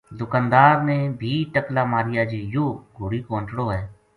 دکاندار 0.19 0.75
نے 0.87 0.97
بھی 1.19 1.33
ٹقلا 1.53 1.83
ماریا 1.91 2.23
جی 2.31 2.41
یوہ 2.53 2.73
گھوڑی 2.97 3.21
کو 3.27 3.35
انٹڑو 3.37 3.71
ہے 3.73 3.85